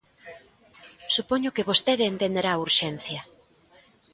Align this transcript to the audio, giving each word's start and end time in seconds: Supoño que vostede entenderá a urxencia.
Supoño 1.15 1.53
que 1.55 1.67
vostede 1.69 2.03
entenderá 2.13 2.49
a 2.53 2.61
urxencia. 2.65 3.21